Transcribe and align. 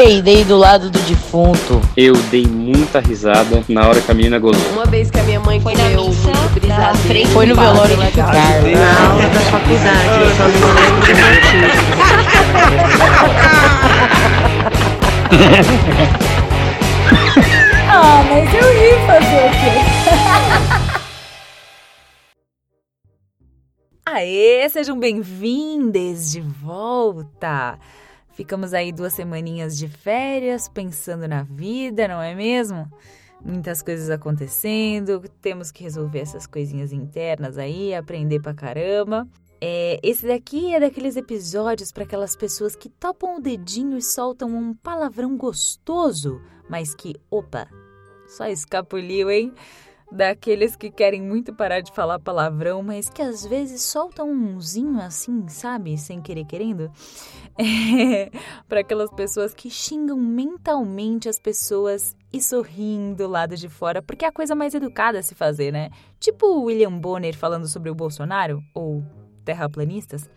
peidei 0.00 0.44
do 0.44 0.56
lado 0.56 0.88
do 0.88 0.98
defunto. 1.00 1.78
Eu 1.94 2.14
dei 2.30 2.46
muita 2.46 3.00
risada 3.00 3.62
na 3.68 3.86
hora 3.86 4.00
que 4.00 4.10
a 4.10 4.14
menina 4.14 4.38
gozou. 4.38 4.72
Uma 4.72 4.86
vez 4.86 5.10
que 5.10 5.20
a 5.20 5.22
minha 5.24 5.40
mãe 5.40 5.60
Foi 5.60 5.74
na 5.74 5.90
missa, 5.90 6.32
brisadeiro. 6.54 6.96
frente 7.00 7.28
Foi 7.28 7.44
no 7.44 7.54
velório 7.54 7.98
de. 7.98 8.16
Na 8.16 9.10
aula 9.10 9.28
da 9.28 9.40
faculdade, 9.40 10.22
eu 10.22 10.30
só 10.36 10.48
não 10.48 10.72
lembro 10.72 11.00
do 11.04 11.12
motivo. 11.20 11.80
Ah, 17.92 18.22
mas 18.30 18.54
eu 18.54 18.68
ri 18.72 18.92
fazer 19.06 19.44
o 19.44 19.50
quê? 19.50 19.74
Aê, 24.06 24.68
sejam 24.70 24.98
bem-vindes 24.98 26.32
de 26.32 26.40
volta! 26.40 27.78
Ficamos 28.32 28.72
aí 28.72 28.92
duas 28.92 29.12
semaninhas 29.12 29.76
de 29.76 29.88
férias, 29.88 30.68
pensando 30.68 31.26
na 31.26 31.42
vida, 31.42 32.08
não 32.08 32.22
é 32.22 32.34
mesmo? 32.34 32.90
Muitas 33.44 33.82
coisas 33.82 34.10
acontecendo, 34.10 35.22
temos 35.40 35.70
que 35.70 35.82
resolver 35.82 36.20
essas 36.20 36.46
coisinhas 36.46 36.92
internas 36.92 37.58
aí, 37.58 37.94
aprender 37.94 38.40
pra 38.40 38.54
caramba. 38.54 39.26
É, 39.60 40.00
esse 40.02 40.26
daqui 40.26 40.74
é 40.74 40.80
daqueles 40.80 41.16
episódios 41.16 41.92
para 41.92 42.04
aquelas 42.04 42.34
pessoas 42.34 42.74
que 42.74 42.88
topam 42.88 43.36
o 43.36 43.40
dedinho 43.40 43.98
e 43.98 44.02
soltam 44.02 44.48
um 44.48 44.74
palavrão 44.74 45.36
gostoso, 45.36 46.40
mas 46.68 46.94
que, 46.94 47.14
opa, 47.30 47.68
só 48.26 48.46
escapuliu, 48.46 49.30
hein? 49.30 49.52
Daqueles 50.12 50.74
que 50.74 50.90
querem 50.90 51.22
muito 51.22 51.54
parar 51.54 51.80
de 51.80 51.92
falar 51.92 52.18
palavrão, 52.18 52.82
mas 52.82 53.08
que 53.08 53.22
às 53.22 53.46
vezes 53.46 53.82
soltam 53.82 54.28
umzinho 54.30 55.00
assim, 55.00 55.46
sabe? 55.48 55.96
Sem 55.96 56.20
querer 56.20 56.44
querendo. 56.44 56.90
É, 57.62 58.30
para 58.66 58.80
aquelas 58.80 59.10
pessoas 59.10 59.52
que 59.52 59.68
xingam 59.68 60.16
mentalmente 60.16 61.28
as 61.28 61.38
pessoas 61.38 62.16
e 62.32 62.40
sorriem 62.40 63.12
do 63.12 63.28
lado 63.28 63.54
de 63.54 63.68
fora, 63.68 64.00
porque 64.00 64.24
é 64.24 64.28
a 64.28 64.32
coisa 64.32 64.54
mais 64.54 64.72
educada 64.72 65.18
a 65.18 65.22
se 65.22 65.34
fazer, 65.34 65.70
né? 65.70 65.90
Tipo 66.18 66.46
o 66.46 66.64
William 66.64 66.98
Bonner 66.98 67.36
falando 67.36 67.68
sobre 67.68 67.90
o 67.90 67.94
Bolsonaro, 67.94 68.62
ou 68.72 69.04
terraplanistas. 69.44 70.30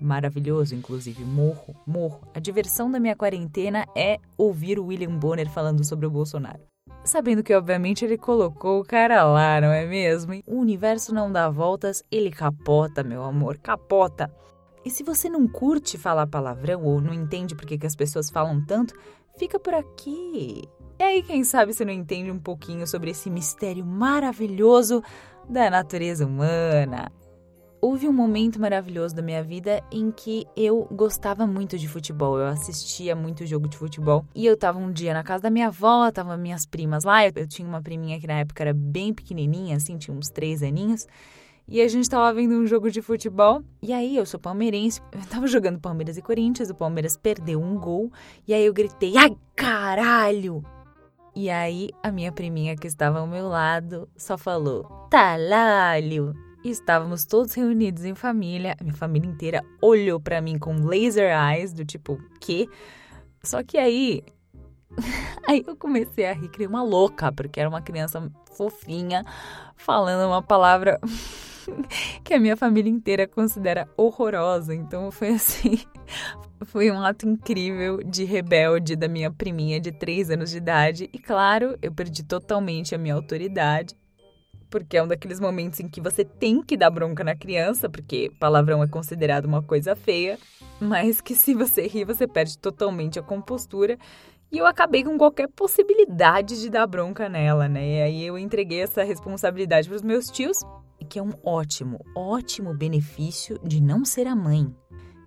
Maravilhoso, 0.00 0.74
inclusive, 0.74 1.24
morro, 1.24 1.74
morro. 1.84 2.20
A 2.32 2.38
diversão 2.38 2.90
da 2.90 3.00
minha 3.00 3.16
quarentena 3.16 3.84
é 3.96 4.18
ouvir 4.36 4.78
o 4.78 4.86
William 4.86 5.18
Bonner 5.18 5.50
falando 5.50 5.84
sobre 5.84 6.06
o 6.06 6.10
Bolsonaro. 6.10 6.60
Sabendo 7.04 7.42
que, 7.42 7.54
obviamente, 7.54 8.04
ele 8.04 8.18
colocou 8.18 8.80
o 8.80 8.84
cara 8.84 9.24
lá, 9.24 9.60
não 9.60 9.72
é 9.72 9.86
mesmo? 9.86 10.34
O 10.46 10.56
universo 10.58 11.14
não 11.14 11.32
dá 11.32 11.48
voltas, 11.48 12.02
ele 12.10 12.30
capota, 12.30 13.02
meu 13.02 13.22
amor, 13.22 13.56
capota. 13.58 14.30
E 14.84 14.90
se 14.90 15.02
você 15.02 15.28
não 15.28 15.48
curte 15.48 15.96
falar 15.96 16.26
palavrão 16.26 16.84
ou 16.84 17.00
não 17.00 17.12
entende 17.12 17.54
por 17.54 17.66
que, 17.66 17.86
as 17.86 17.96
pessoas 17.96 18.30
falam 18.30 18.64
tanto, 18.64 18.94
fica 19.38 19.58
por 19.58 19.74
aqui. 19.74 20.62
E 20.98 21.02
aí, 21.02 21.22
quem 21.22 21.44
sabe 21.44 21.72
você 21.72 21.84
não 21.84 21.92
entende 21.92 22.30
um 22.30 22.38
pouquinho 22.38 22.86
sobre 22.86 23.10
esse 23.10 23.30
mistério 23.30 23.86
maravilhoso 23.86 25.02
da 25.48 25.70
natureza 25.70 26.26
humana. 26.26 27.10
Houve 27.80 28.08
um 28.08 28.12
momento 28.12 28.60
maravilhoso 28.60 29.14
da 29.14 29.22
minha 29.22 29.42
vida 29.42 29.80
em 29.92 30.10
que 30.10 30.44
eu 30.56 30.88
gostava 30.90 31.46
muito 31.46 31.78
de 31.78 31.86
futebol. 31.86 32.36
Eu 32.36 32.48
assistia 32.48 33.14
muito 33.14 33.46
jogo 33.46 33.68
de 33.68 33.76
futebol. 33.76 34.24
E 34.34 34.44
eu 34.44 34.56
tava 34.56 34.80
um 34.80 34.90
dia 34.90 35.14
na 35.14 35.22
casa 35.22 35.44
da 35.44 35.50
minha 35.50 35.68
avó, 35.68 36.10
tava 36.10 36.36
minhas 36.36 36.66
primas 36.66 37.04
lá. 37.04 37.24
Eu, 37.24 37.46
tinha 37.46 37.68
uma 37.68 37.80
priminha 37.80 38.18
que 38.18 38.26
na 38.26 38.40
época 38.40 38.64
era 38.64 38.74
bem 38.74 39.14
pequenininha, 39.14 39.76
assim, 39.76 39.96
tinha 39.96 40.16
uns 40.16 40.28
três 40.28 40.60
aninhos. 40.60 41.06
E 41.68 41.80
a 41.80 41.86
gente 41.86 42.10
tava 42.10 42.32
vendo 42.32 42.54
um 42.54 42.66
jogo 42.66 42.90
de 42.90 43.00
futebol. 43.00 43.62
E 43.80 43.92
aí, 43.92 44.16
eu 44.16 44.26
sou 44.26 44.40
palmeirense. 44.40 45.00
Eu 45.12 45.24
tava 45.30 45.46
jogando 45.46 45.78
Palmeiras 45.78 46.16
e 46.16 46.22
Corinthians. 46.22 46.70
O 46.70 46.74
Palmeiras 46.74 47.16
perdeu 47.16 47.62
um 47.62 47.78
gol. 47.78 48.10
E 48.46 48.54
aí 48.54 48.66
eu 48.66 48.72
gritei: 48.72 49.16
Ai, 49.16 49.36
caralho! 49.54 50.64
E 51.36 51.48
aí, 51.48 51.90
a 52.02 52.10
minha 52.10 52.32
priminha 52.32 52.74
que 52.74 52.88
estava 52.88 53.20
ao 53.20 53.26
meu 53.26 53.46
lado 53.46 54.08
só 54.16 54.36
falou: 54.36 54.84
Talalho! 55.08 56.47
E 56.68 56.70
estávamos 56.70 57.24
todos 57.24 57.54
reunidos 57.54 58.04
em 58.04 58.14
família. 58.14 58.76
A 58.78 58.84
minha 58.84 58.94
família 58.94 59.26
inteira 59.26 59.64
olhou 59.80 60.20
pra 60.20 60.38
mim 60.42 60.58
com 60.58 60.84
laser 60.84 61.34
eyes, 61.34 61.72
do 61.72 61.82
tipo, 61.82 62.18
quê? 62.38 62.68
Só 63.42 63.62
que 63.62 63.78
aí. 63.78 64.22
Aí 65.48 65.64
eu 65.66 65.74
comecei 65.74 66.26
a 66.26 66.34
rir, 66.34 66.50
criei 66.50 66.68
uma 66.68 66.82
louca, 66.82 67.32
porque 67.32 67.58
era 67.58 67.70
uma 67.70 67.80
criança 67.80 68.30
fofinha 68.52 69.24
falando 69.76 70.28
uma 70.28 70.42
palavra 70.42 71.00
que 72.22 72.34
a 72.34 72.38
minha 72.38 72.54
família 72.54 72.90
inteira 72.90 73.26
considera 73.26 73.88
horrorosa. 73.96 74.74
Então 74.74 75.10
foi 75.10 75.28
assim. 75.28 75.78
Foi 76.66 76.90
um 76.90 77.00
ato 77.00 77.26
incrível 77.26 78.02
de 78.02 78.24
rebelde 78.24 78.96
da 78.96 79.06
minha 79.06 79.30
priminha 79.30 79.80
de 79.80 79.92
3 79.92 80.30
anos 80.30 80.50
de 80.50 80.56
idade. 80.56 81.08
E 81.12 81.18
claro, 81.18 81.78
eu 81.80 81.92
perdi 81.92 82.24
totalmente 82.24 82.94
a 82.94 82.98
minha 82.98 83.14
autoridade 83.14 83.94
porque 84.70 84.96
é 84.96 85.02
um 85.02 85.08
daqueles 85.08 85.40
momentos 85.40 85.80
em 85.80 85.88
que 85.88 86.00
você 86.00 86.24
tem 86.24 86.62
que 86.62 86.76
dar 86.76 86.90
bronca 86.90 87.24
na 87.24 87.34
criança, 87.34 87.88
porque 87.88 88.30
palavrão 88.38 88.82
é 88.82 88.88
considerado 88.88 89.46
uma 89.46 89.62
coisa 89.62 89.96
feia, 89.96 90.38
mas 90.80 91.20
que 91.20 91.34
se 91.34 91.54
você 91.54 91.86
rir, 91.86 92.04
você 92.04 92.26
perde 92.26 92.58
totalmente 92.58 93.18
a 93.18 93.22
compostura. 93.22 93.98
E 94.50 94.58
eu 94.58 94.66
acabei 94.66 95.04
com 95.04 95.18
qualquer 95.18 95.48
possibilidade 95.48 96.60
de 96.60 96.70
dar 96.70 96.86
bronca 96.86 97.28
nela, 97.28 97.68
né? 97.68 97.86
E 97.86 98.02
aí 98.02 98.26
eu 98.26 98.38
entreguei 98.38 98.80
essa 98.80 99.02
responsabilidade 99.02 99.88
para 99.88 99.96
os 99.96 100.02
meus 100.02 100.26
tios, 100.26 100.58
que 101.08 101.18
é 101.18 101.22
um 101.22 101.32
ótimo, 101.44 102.04
ótimo 102.16 102.74
benefício 102.74 103.58
de 103.62 103.80
não 103.80 104.04
ser 104.04 104.26
a 104.26 104.34
mãe. 104.34 104.74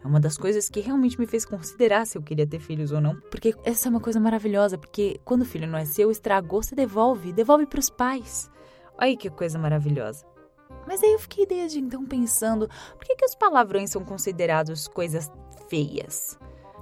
É 0.04 0.08
uma 0.08 0.20
das 0.20 0.38
coisas 0.38 0.68
que 0.70 0.80
realmente 0.80 1.20
me 1.20 1.28
fez 1.28 1.46
considerar 1.46 2.08
se 2.08 2.18
eu 2.18 2.24
queria 2.24 2.48
ter 2.48 2.60
filhos 2.60 2.92
ou 2.92 3.00
não. 3.00 3.16
Porque 3.30 3.54
essa 3.64 3.88
é 3.88 3.90
uma 3.92 4.00
coisa 4.00 4.20
maravilhosa, 4.20 4.78
porque 4.78 5.20
quando 5.24 5.44
o 5.44 5.46
filho 5.46 5.68
não 5.68 5.78
é 5.78 5.86
seu, 5.86 6.10
estragou, 6.10 6.64
você 6.64 6.74
devolve, 6.74 7.32
devolve 7.32 7.68
para 7.68 7.80
os 7.80 7.90
pais. 7.90 8.50
Olha 8.98 9.18
que 9.18 9.30
coisa 9.30 9.58
maravilhosa. 9.58 10.26
Mas 10.88 11.04
aí 11.04 11.14
eu 11.14 11.20
fiquei 11.20 11.46
desde 11.46 11.80
então 11.80 12.06
pensando, 12.06 12.70
por 12.98 13.06
que, 13.06 13.16
que 13.16 13.26
os 13.26 13.36
palavrões 13.36 13.90
são 13.90 14.04
considerados 14.04 14.88
coisas 14.88 15.32
feias? 15.68 16.38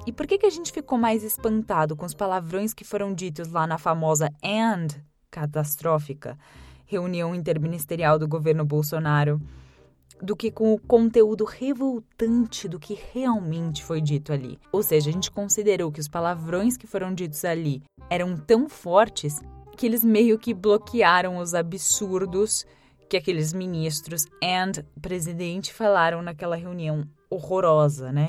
E 0.06 0.12
por 0.12 0.26
que, 0.26 0.38
que 0.38 0.46
a 0.46 0.50
gente 0.50 0.72
ficou 0.72 0.98
mais 0.98 1.24
espantado 1.24 1.96
com 1.96 2.06
os 2.06 2.14
palavrões 2.14 2.74
que 2.74 2.84
foram 2.84 3.14
ditos 3.14 3.52
lá 3.52 3.68
na 3.68 3.78
famosa 3.78 4.30
AND 4.44 4.96
catastrófica 5.30 6.38
reunião 6.86 7.36
interministerial 7.36 8.18
do 8.18 8.28
governo 8.28 8.66
Bolsonaro 8.66 9.40
do 10.22 10.36
que 10.36 10.52
com 10.52 10.74
o 10.74 10.80
conteúdo 10.80 11.46
revoltante 11.46 12.68
do 12.68 12.80
que 12.80 12.98
realmente 13.14 13.84
foi 13.84 14.02
dito 14.02 14.34
ali. 14.34 14.60
Ou 14.72 14.84
seja, 14.84 15.10
a 15.10 15.14
gente 15.14 15.32
considerou 15.32 15.92
que 15.92 16.00
os 16.00 16.08
palavrões 16.08 16.76
que 16.76 16.88
foram 16.88 17.14
ditos 17.14 17.46
ali 17.46 17.82
eram 18.10 18.36
tão 18.36 18.68
fortes 18.68 19.40
que 19.80 19.86
eles 19.86 20.04
meio 20.04 20.38
que 20.38 20.54
bloquearam 20.54 21.38
os 21.38 21.54
absurdos 21.54 22.66
que 23.10 23.16
aqueles 23.16 23.54
ministros 23.54 24.26
and 24.44 24.84
presidente 25.02 25.74
falaram 25.74 26.22
naquela 26.22 26.58
reunião 26.58 27.08
horrorosa, 27.30 28.12
né? 28.12 28.28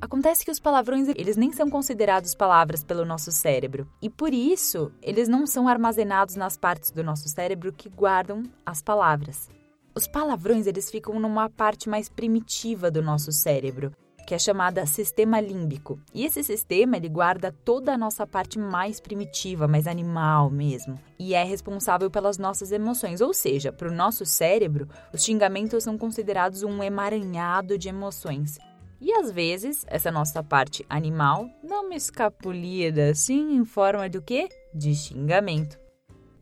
Acontece 0.00 0.44
que 0.44 0.50
os 0.50 0.58
palavrões, 0.58 1.06
eles 1.06 1.36
nem 1.36 1.52
são 1.52 1.70
considerados 1.70 2.34
palavras 2.34 2.82
pelo 2.82 3.04
nosso 3.04 3.30
cérebro. 3.30 3.88
E 4.02 4.10
por 4.10 4.34
isso, 4.34 4.90
eles 5.00 5.28
não 5.28 5.46
são 5.46 5.68
armazenados 5.68 6.34
nas 6.34 6.56
partes 6.56 6.90
do 6.90 7.04
nosso 7.04 7.28
cérebro 7.28 7.72
que 7.72 7.88
guardam 7.88 8.42
as 8.66 8.82
palavras. 8.82 9.48
Os 9.94 10.08
palavrões, 10.08 10.66
eles 10.66 10.90
ficam 10.90 11.20
numa 11.20 11.48
parte 11.48 11.88
mais 11.88 12.08
primitiva 12.08 12.90
do 12.90 13.00
nosso 13.00 13.30
cérebro, 13.30 13.92
que 14.32 14.36
é 14.36 14.38
chamada 14.38 14.86
sistema 14.86 15.42
límbico. 15.42 16.00
E 16.14 16.24
esse 16.24 16.42
sistema 16.42 16.96
ele 16.96 17.10
guarda 17.10 17.52
toda 17.52 17.92
a 17.92 17.98
nossa 17.98 18.26
parte 18.26 18.58
mais 18.58 18.98
primitiva, 18.98 19.68
mais 19.68 19.86
animal 19.86 20.48
mesmo, 20.48 20.98
e 21.18 21.34
é 21.34 21.44
responsável 21.44 22.10
pelas 22.10 22.38
nossas 22.38 22.72
emoções. 22.72 23.20
Ou 23.20 23.34
seja, 23.34 23.70
para 23.70 23.90
o 23.90 23.94
nosso 23.94 24.24
cérebro, 24.24 24.88
os 25.12 25.22
xingamentos 25.22 25.84
são 25.84 25.98
considerados 25.98 26.62
um 26.62 26.82
emaranhado 26.82 27.76
de 27.76 27.90
emoções. 27.90 28.58
E 28.98 29.12
às 29.12 29.30
vezes, 29.30 29.84
essa 29.86 30.10
nossa 30.10 30.42
parte 30.42 30.82
animal 30.88 31.46
dá 31.62 31.82
uma 31.82 31.94
escapulida 31.94 33.10
assim 33.10 33.56
em 33.56 33.66
forma 33.66 34.08
do 34.08 34.22
quê? 34.22 34.48
De 34.72 34.94
xingamento. 34.94 35.78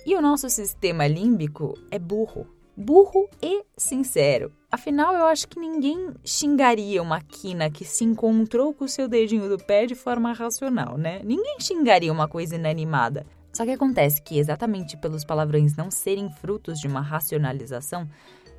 E 0.06 0.14
o 0.14 0.22
nosso 0.22 0.48
sistema 0.48 1.08
límbico 1.08 1.74
é 1.90 1.98
burro. 1.98 2.46
Burro 2.76 3.28
e 3.42 3.64
sincero. 3.76 4.59
Afinal, 4.72 5.14
eu 5.14 5.26
acho 5.26 5.48
que 5.48 5.58
ninguém 5.58 6.10
xingaria 6.24 7.02
uma 7.02 7.20
quina 7.20 7.68
que 7.68 7.84
se 7.84 8.04
encontrou 8.04 8.72
com 8.72 8.84
o 8.84 8.88
seu 8.88 9.08
dedinho 9.08 9.48
do 9.48 9.58
pé 9.58 9.84
de 9.84 9.96
forma 9.96 10.32
racional, 10.32 10.96
né? 10.96 11.20
Ninguém 11.24 11.56
xingaria 11.58 12.12
uma 12.12 12.28
coisa 12.28 12.54
inanimada. 12.54 13.26
Só 13.52 13.64
que 13.64 13.72
acontece 13.72 14.22
que, 14.22 14.38
exatamente 14.38 14.96
pelos 14.96 15.24
palavrões 15.24 15.74
não 15.74 15.90
serem 15.90 16.30
frutos 16.30 16.78
de 16.78 16.86
uma 16.86 17.00
racionalização, 17.00 18.08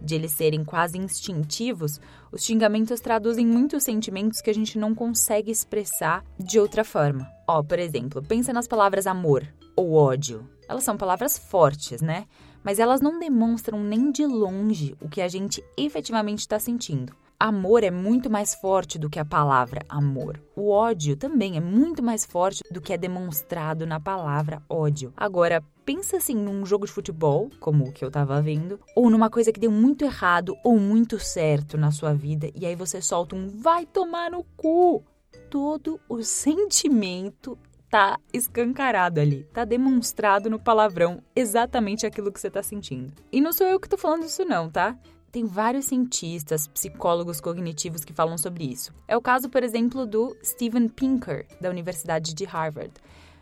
de 0.01 0.15
eles 0.15 0.31
serem 0.31 0.65
quase 0.65 0.97
instintivos, 0.97 2.01
os 2.29 2.43
xingamentos 2.43 2.99
traduzem 2.99 3.45
muitos 3.45 3.83
sentimentos 3.83 4.41
que 4.41 4.49
a 4.49 4.53
gente 4.53 4.77
não 4.77 4.93
consegue 4.93 5.49
expressar 5.49 6.25
de 6.37 6.59
outra 6.59 6.83
forma. 6.83 7.25
Ó, 7.47 7.63
por 7.63 7.79
exemplo, 7.79 8.21
pensa 8.21 8.51
nas 8.51 8.67
palavras 8.67 9.07
amor 9.07 9.47
ou 9.77 9.93
ódio. 9.93 10.45
Elas 10.67 10.83
são 10.83 10.97
palavras 10.97 11.37
fortes, 11.37 12.01
né? 12.01 12.25
Mas 12.63 12.79
elas 12.79 13.01
não 13.01 13.19
demonstram 13.19 13.83
nem 13.83 14.11
de 14.11 14.25
longe 14.25 14.95
o 15.01 15.09
que 15.09 15.21
a 15.21 15.27
gente 15.27 15.63
efetivamente 15.77 16.39
está 16.39 16.59
sentindo. 16.59 17.13
Amor 17.39 17.83
é 17.83 17.89
muito 17.89 18.29
mais 18.29 18.53
forte 18.53 18.99
do 18.99 19.09
que 19.09 19.17
a 19.17 19.25
palavra 19.25 19.81
amor. 19.89 20.39
O 20.55 20.69
ódio 20.69 21.15
também 21.15 21.57
é 21.57 21.59
muito 21.59 22.03
mais 22.03 22.23
forte 22.23 22.61
do 22.69 22.79
que 22.79 22.93
é 22.93 22.97
demonstrado 22.97 23.87
na 23.87 23.99
palavra 23.99 24.61
ódio. 24.69 25.11
Agora, 25.17 25.63
pensa 25.83 26.17
assim 26.17 26.35
num 26.35 26.63
jogo 26.67 26.85
de 26.85 26.91
futebol, 26.91 27.49
como 27.59 27.85
o 27.85 27.91
que 27.91 28.05
eu 28.05 28.11
tava 28.11 28.39
vendo, 28.43 28.79
ou 28.95 29.09
numa 29.09 29.27
coisa 29.27 29.51
que 29.51 29.59
deu 29.59 29.71
muito 29.71 30.05
errado 30.05 30.55
ou 30.63 30.79
muito 30.79 31.19
certo 31.19 31.79
na 31.79 31.89
sua 31.89 32.13
vida, 32.13 32.47
e 32.53 32.63
aí 32.63 32.75
você 32.75 33.01
solta 33.01 33.35
um 33.35 33.47
vai 33.47 33.87
tomar 33.87 34.29
no 34.29 34.43
cu. 34.55 35.03
Todo 35.49 35.99
o 36.07 36.21
sentimento 36.21 37.57
tá 37.91 38.17
escancarado 38.31 39.19
ali, 39.19 39.43
tá 39.51 39.65
demonstrado 39.65 40.49
no 40.49 40.57
palavrão 40.57 41.21
exatamente 41.35 42.05
aquilo 42.05 42.31
que 42.31 42.39
você 42.39 42.49
tá 42.49 42.63
sentindo. 42.63 43.11
E 43.29 43.41
não 43.41 43.51
sou 43.51 43.67
eu 43.67 43.81
que 43.81 43.89
tô 43.89 43.97
falando 43.97 44.23
isso 44.23 44.45
não, 44.45 44.69
tá? 44.69 44.97
Tem 45.29 45.45
vários 45.45 45.85
cientistas, 45.85 46.67
psicólogos 46.67 47.41
cognitivos 47.41 48.05
que 48.05 48.13
falam 48.13 48.37
sobre 48.37 48.63
isso. 48.63 48.93
É 49.07 49.17
o 49.17 49.21
caso, 49.21 49.49
por 49.49 49.61
exemplo, 49.61 50.05
do 50.05 50.35
Steven 50.41 50.87
Pinker, 50.87 51.45
da 51.59 51.69
Universidade 51.69 52.33
de 52.33 52.45
Harvard. 52.45 52.93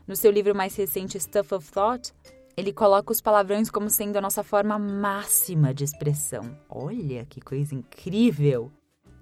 No 0.07 0.16
seu 0.16 0.31
livro 0.31 0.56
mais 0.56 0.75
recente, 0.75 1.19
Stuff 1.19 1.54
of 1.54 1.72
Thought, 1.72 2.12
ele 2.57 2.74
coloca 2.74 3.12
os 3.12 3.22
palavrões 3.22 3.69
como 3.69 3.90
sendo 3.90 4.18
a 4.18 4.22
nossa 4.22 4.44
forma 4.44 4.80
máxima 4.80 5.74
de 5.75 5.84
expressão. 5.84 6.57
Olha 6.68 7.24
que 7.25 7.40
coisa 7.40 7.75
incrível! 7.75 8.72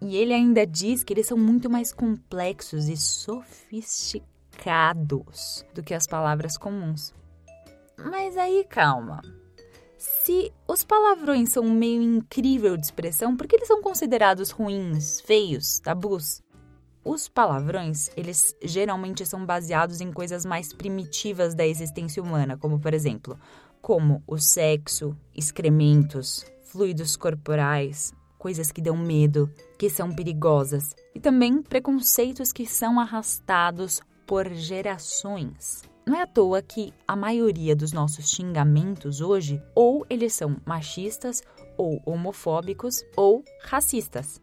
E 0.01 0.15
ele 0.15 0.33
ainda 0.33 0.65
diz 0.65 1.03
que 1.03 1.11
eles 1.11 1.27
são 1.27 1.37
muito 1.37 1.69
mais 1.69 1.91
complexos 1.91 2.87
e 2.87 2.95
sofisticados 2.95 4.36
do 5.73 5.83
que 5.83 5.93
as 5.93 6.07
palavras 6.07 6.57
comuns. 6.57 7.13
Mas 7.97 8.37
aí, 8.37 8.65
calma. 8.69 9.21
Se 9.97 10.53
os 10.67 10.83
palavrões 10.83 11.49
são 11.49 11.63
um 11.63 11.73
meio 11.73 12.01
incrível 12.01 12.77
de 12.77 12.85
expressão, 12.85 13.35
por 13.35 13.47
que 13.47 13.55
eles 13.55 13.67
são 13.67 13.81
considerados 13.81 14.51
ruins, 14.51 15.21
feios, 15.21 15.79
tabus? 15.79 16.41
Os 17.03 17.29
palavrões, 17.29 18.09
eles 18.17 18.55
geralmente 18.61 19.25
são 19.25 19.45
baseados 19.45 20.01
em 20.01 20.11
coisas 20.11 20.45
mais 20.45 20.73
primitivas 20.73 21.55
da 21.55 21.65
existência 21.65 22.21
humana, 22.21 22.57
como 22.57 22.79
por 22.79 22.93
exemplo, 22.93 23.39
como 23.81 24.21
o 24.27 24.37
sexo, 24.37 25.15
excrementos, 25.33 26.45
fluidos 26.65 27.15
corporais, 27.15 28.13
coisas 28.37 28.71
que 28.71 28.81
dão 28.81 28.97
medo, 28.97 29.49
que 29.79 29.89
são 29.89 30.13
perigosas, 30.13 30.93
e 31.15 31.19
também 31.19 31.61
preconceitos 31.61 32.51
que 32.51 32.65
são 32.65 32.99
arrastados 32.99 34.01
por 34.27 34.53
gerações. 34.53 35.83
Não 36.05 36.15
é 36.15 36.21
à 36.21 36.27
toa 36.27 36.61
que 36.61 36.93
a 37.07 37.15
maioria 37.15 37.75
dos 37.75 37.91
nossos 37.91 38.29
xingamentos 38.29 39.21
hoje, 39.21 39.61
ou 39.73 40.05
eles 40.09 40.33
são 40.33 40.57
machistas, 40.65 41.41
ou 41.77 42.01
homofóbicos, 42.05 43.03
ou 43.15 43.43
racistas. 43.63 44.41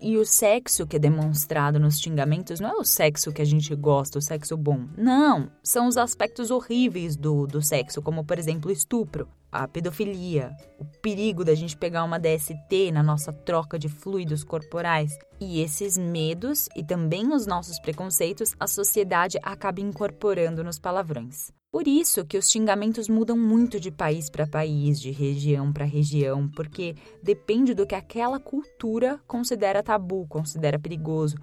E 0.00 0.16
o 0.16 0.26
sexo 0.26 0.84
que 0.84 0.96
é 0.96 0.98
demonstrado 0.98 1.78
nos 1.78 2.00
xingamentos 2.00 2.58
não 2.58 2.70
é 2.70 2.74
o 2.74 2.84
sexo 2.84 3.32
que 3.32 3.40
a 3.40 3.44
gente 3.44 3.72
gosta, 3.76 4.18
o 4.18 4.22
sexo 4.22 4.56
bom. 4.56 4.88
Não, 4.98 5.48
são 5.62 5.86
os 5.86 5.96
aspectos 5.96 6.50
horríveis 6.50 7.14
do, 7.16 7.46
do 7.46 7.62
sexo, 7.62 8.02
como 8.02 8.24
por 8.24 8.36
exemplo 8.36 8.70
estupro, 8.70 9.28
a 9.52 9.68
pedofilia, 9.68 10.56
o 10.78 10.84
perigo 11.02 11.44
da 11.44 11.54
gente 11.54 11.76
pegar 11.76 12.04
uma 12.04 12.18
DST 12.18 12.90
na 12.90 13.02
nossa 13.02 13.32
troca 13.32 13.78
de 13.78 13.88
fluidos 13.88 14.42
corporais. 14.42 15.12
E 15.38 15.60
esses 15.60 15.98
medos 15.98 16.68
e 16.74 16.82
também 16.82 17.32
os 17.34 17.46
nossos 17.46 17.78
preconceitos, 17.78 18.54
a 18.58 18.66
sociedade 18.66 19.38
acaba 19.42 19.82
incorporando 19.82 20.64
nos 20.64 20.78
palavrões. 20.78 21.52
Por 21.70 21.88
isso 21.88 22.24
que 22.26 22.36
os 22.36 22.50
xingamentos 22.50 23.08
mudam 23.08 23.36
muito 23.36 23.80
de 23.80 23.90
país 23.90 24.28
para 24.28 24.46
país, 24.46 25.00
de 25.00 25.10
região 25.10 25.72
para 25.72 25.86
região, 25.86 26.48
porque 26.48 26.94
depende 27.22 27.72
do 27.72 27.86
que 27.86 27.94
aquela 27.94 28.38
cultura 28.38 29.18
considera 29.26 29.82
tabu, 29.82 30.26
considera 30.28 30.78
perigoso 30.78 31.36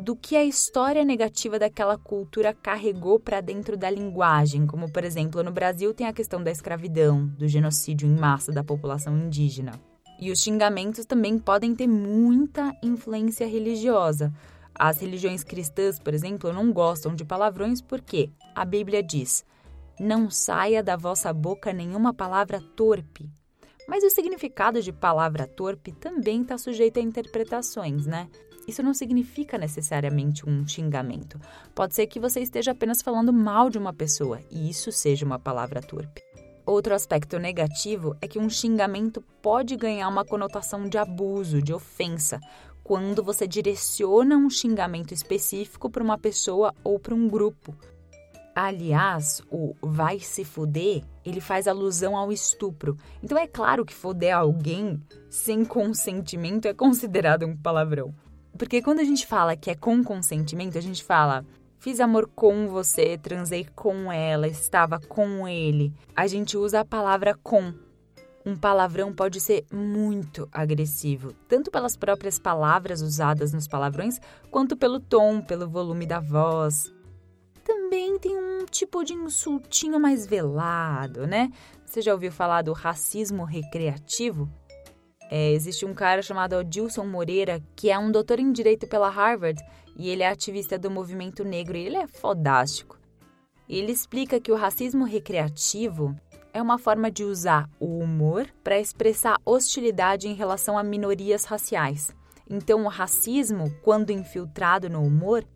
do 0.00 0.16
que 0.16 0.34
a 0.34 0.44
história 0.44 1.04
negativa 1.04 1.58
daquela 1.58 1.98
cultura 1.98 2.54
carregou 2.54 3.20
para 3.20 3.40
dentro 3.40 3.76
da 3.76 3.90
linguagem, 3.90 4.66
como 4.66 4.90
por 4.90 5.04
exemplo, 5.04 5.42
no 5.42 5.52
Brasil 5.52 5.92
tem 5.92 6.06
a 6.06 6.12
questão 6.12 6.42
da 6.42 6.50
escravidão, 6.50 7.26
do 7.26 7.46
genocídio 7.46 8.08
em 8.08 8.16
massa 8.16 8.50
da 8.50 8.64
população 8.64 9.16
indígena. 9.16 9.72
E 10.18 10.30
os 10.30 10.42
xingamentos 10.42 11.04
também 11.04 11.38
podem 11.38 11.74
ter 11.74 11.86
muita 11.86 12.72
influência 12.82 13.46
religiosa. 13.46 14.32
As 14.74 14.98
religiões 15.00 15.44
cristãs, 15.44 15.98
por 15.98 16.14
exemplo, 16.14 16.52
não 16.52 16.72
gostam 16.72 17.14
de 17.14 17.24
palavrões 17.24 17.80
porque 17.80 18.30
a 18.54 18.64
Bíblia 18.64 19.02
diz: 19.02 19.44
Não 19.98 20.30
saia 20.30 20.82
da 20.82 20.96
vossa 20.96 21.32
boca 21.32 21.72
nenhuma 21.72 22.12
palavra 22.12 22.60
torpe. 22.76 23.30
Mas 23.88 24.04
o 24.04 24.10
significado 24.10 24.80
de 24.80 24.92
palavra 24.92 25.46
torpe 25.46 25.90
também 25.92 26.42
está 26.42 26.56
sujeito 26.56 26.98
a 26.98 27.02
interpretações, 27.02 28.06
né? 28.06 28.28
Isso 28.70 28.84
não 28.84 28.94
significa 28.94 29.58
necessariamente 29.58 30.48
um 30.48 30.64
xingamento. 30.64 31.40
Pode 31.74 31.92
ser 31.92 32.06
que 32.06 32.20
você 32.20 32.38
esteja 32.38 32.70
apenas 32.70 33.02
falando 33.02 33.32
mal 33.32 33.68
de 33.68 33.76
uma 33.76 33.92
pessoa 33.92 34.38
e 34.48 34.70
isso 34.70 34.92
seja 34.92 35.26
uma 35.26 35.40
palavra 35.40 35.82
torpe. 35.82 36.22
Outro 36.64 36.94
aspecto 36.94 37.36
negativo 37.36 38.16
é 38.20 38.28
que 38.28 38.38
um 38.38 38.48
xingamento 38.48 39.24
pode 39.42 39.74
ganhar 39.74 40.06
uma 40.06 40.24
conotação 40.24 40.88
de 40.88 40.96
abuso, 40.98 41.60
de 41.60 41.74
ofensa, 41.74 42.38
quando 42.84 43.24
você 43.24 43.44
direciona 43.44 44.36
um 44.36 44.48
xingamento 44.48 45.12
específico 45.12 45.90
para 45.90 46.04
uma 46.04 46.16
pessoa 46.16 46.72
ou 46.84 46.96
para 46.96 47.12
um 47.12 47.26
grupo. 47.26 47.74
Aliás, 48.54 49.42
o 49.50 49.74
vai 49.82 50.20
se 50.20 50.44
fuder, 50.44 51.02
ele 51.24 51.40
faz 51.40 51.66
alusão 51.66 52.16
ao 52.16 52.30
estupro. 52.30 52.96
Então 53.20 53.36
é 53.36 53.48
claro 53.48 53.84
que 53.84 53.92
foder 53.92 54.36
alguém 54.36 55.02
sem 55.28 55.64
consentimento 55.64 56.66
é 56.66 56.72
considerado 56.72 57.44
um 57.44 57.56
palavrão. 57.56 58.14
Porque 58.60 58.82
quando 58.82 59.00
a 59.00 59.04
gente 59.04 59.26
fala 59.26 59.56
que 59.56 59.70
é 59.70 59.74
com 59.74 60.04
consentimento, 60.04 60.76
a 60.76 60.82
gente 60.82 61.02
fala 61.02 61.46
fiz 61.78 61.98
amor 61.98 62.28
com 62.36 62.68
você, 62.68 63.16
transei 63.16 63.66
com 63.74 64.12
ela, 64.12 64.46
estava 64.46 65.00
com 65.00 65.48
ele. 65.48 65.94
A 66.14 66.26
gente 66.26 66.58
usa 66.58 66.80
a 66.80 66.84
palavra 66.84 67.34
com. 67.42 67.72
Um 68.44 68.54
palavrão 68.54 69.14
pode 69.14 69.40
ser 69.40 69.64
muito 69.72 70.46
agressivo, 70.52 71.32
tanto 71.48 71.70
pelas 71.70 71.96
próprias 71.96 72.38
palavras 72.38 73.00
usadas 73.00 73.54
nos 73.54 73.66
palavrões, 73.66 74.20
quanto 74.50 74.76
pelo 74.76 75.00
tom, 75.00 75.40
pelo 75.40 75.66
volume 75.66 76.04
da 76.04 76.20
voz. 76.20 76.92
Também 77.64 78.18
tem 78.18 78.36
um 78.36 78.66
tipo 78.66 79.02
de 79.02 79.14
insultinho 79.14 79.98
mais 79.98 80.26
velado, 80.26 81.26
né? 81.26 81.50
Você 81.86 82.02
já 82.02 82.12
ouviu 82.12 82.30
falar 82.30 82.60
do 82.60 82.74
racismo 82.74 83.42
recreativo? 83.42 84.50
É, 85.32 85.52
existe 85.52 85.86
um 85.86 85.94
cara 85.94 86.22
chamado 86.22 86.56
Adilson 86.56 87.06
Moreira, 87.06 87.62
que 87.76 87.88
é 87.88 87.96
um 87.96 88.10
doutor 88.10 88.40
em 88.40 88.50
direito 88.50 88.88
pela 88.88 89.08
Harvard 89.08 89.62
e 89.96 90.08
ele 90.08 90.24
é 90.24 90.28
ativista 90.28 90.76
do 90.76 90.90
movimento 90.90 91.44
negro 91.44 91.76
e 91.76 91.86
ele 91.86 91.96
é 91.96 92.08
fodástico. 92.08 92.98
Ele 93.68 93.92
explica 93.92 94.40
que 94.40 94.50
o 94.50 94.56
racismo 94.56 95.04
recreativo 95.04 96.16
é 96.52 96.60
uma 96.60 96.78
forma 96.78 97.12
de 97.12 97.22
usar 97.22 97.70
o 97.78 97.98
humor 97.98 98.48
para 98.64 98.80
expressar 98.80 99.38
hostilidade 99.44 100.26
em 100.26 100.34
relação 100.34 100.76
a 100.76 100.82
minorias 100.82 101.44
raciais. 101.44 102.10
Então, 102.48 102.84
o 102.84 102.88
racismo, 102.88 103.72
quando 103.84 104.10
infiltrado 104.10 104.90
no 104.90 105.00
humor, 105.00 105.46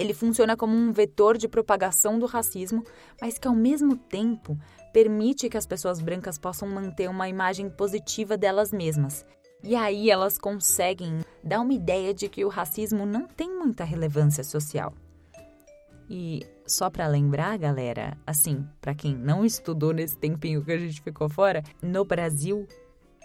ele 0.00 0.12
funciona 0.12 0.56
como 0.56 0.74
um 0.74 0.90
vetor 0.90 1.38
de 1.38 1.46
propagação 1.46 2.18
do 2.18 2.26
racismo, 2.26 2.82
mas 3.20 3.38
que 3.38 3.46
ao 3.46 3.54
mesmo 3.54 3.94
tempo 3.96 4.58
permite 4.92 5.48
que 5.48 5.56
as 5.56 5.66
pessoas 5.66 6.00
brancas 6.00 6.38
possam 6.38 6.68
manter 6.68 7.08
uma 7.08 7.28
imagem 7.28 7.68
positiva 7.68 8.36
delas 8.36 8.72
mesmas. 8.72 9.24
E 9.62 9.76
aí 9.76 10.10
elas 10.10 10.38
conseguem 10.38 11.20
dar 11.44 11.60
uma 11.60 11.74
ideia 11.74 12.14
de 12.14 12.28
que 12.28 12.44
o 12.44 12.48
racismo 12.48 13.04
não 13.04 13.26
tem 13.26 13.50
muita 13.50 13.84
relevância 13.84 14.42
social. 14.42 14.94
E 16.08 16.44
só 16.66 16.90
para 16.90 17.06
lembrar, 17.06 17.56
galera, 17.58 18.16
assim, 18.26 18.66
para 18.80 18.94
quem 18.94 19.14
não 19.14 19.44
estudou 19.44 19.92
nesse 19.92 20.16
tempinho 20.16 20.64
que 20.64 20.72
a 20.72 20.78
gente 20.78 21.00
ficou 21.00 21.28
fora, 21.28 21.62
no 21.82 22.04
Brasil, 22.04 22.66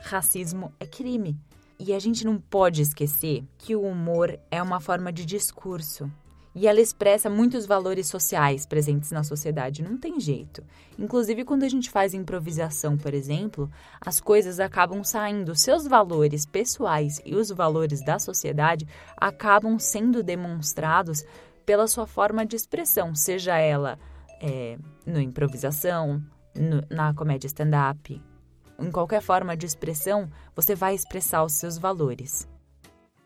racismo 0.01 0.74
é 0.79 0.86
crime. 0.86 1.38
E 1.79 1.93
a 1.93 2.00
gente 2.00 2.25
não 2.25 2.38
pode 2.38 2.81
esquecer 2.81 3.43
que 3.57 3.75
o 3.75 3.81
humor 3.81 4.39
é 4.51 4.62
uma 4.62 4.79
forma 4.79 5.12
de 5.12 5.25
discurso, 5.25 6.10
e 6.56 6.68
ela 6.68 6.80
expressa 6.80 7.30
muitos 7.30 7.66
valores 7.66 8.08
sociais 8.08 8.66
presentes 8.66 9.12
na 9.12 9.24
sociedade, 9.24 9.84
não 9.84 9.98
tem 9.98 10.20
jeito. 10.20 10.64
Inclusive, 10.98 11.44
quando 11.44 11.64
a 11.64 11.70
gente 11.70 11.90
faz 11.90 12.14
improvisação, 12.14 12.98
por 12.98 13.14
exemplo, 13.14 13.70
as 14.00 14.22
coisas 14.22 14.60
acabam 14.60 15.04
saindo, 15.04 15.54
seus 15.54 15.86
valores 15.86 16.46
pessoais 16.46 17.22
e 17.26 17.36
os 17.36 17.52
valores 17.52 18.04
da 18.04 18.18
sociedade 18.18 18.88
acabam 19.18 19.78
sendo 19.78 20.24
demonstrados 20.24 21.26
pela 21.66 21.88
sua 21.88 22.08
forma 22.08 22.46
de 22.46 22.56
expressão, 22.56 23.14
seja 23.14 23.58
ela 23.58 24.00
é, 24.42 24.78
no 25.06 25.20
improvisação, 25.20 26.24
no, 26.56 26.84
na 26.90 27.14
comédia 27.14 27.48
stand-up. 27.48 28.22
Em 28.80 28.92
qualquer 28.92 29.22
forma 29.22 29.58
de 29.58 29.66
expressão, 29.66 30.30
você 30.56 30.74
vai 30.76 30.96
expressar 30.96 31.44
os 31.44 31.54
seus 31.54 31.78
valores. 31.78 32.48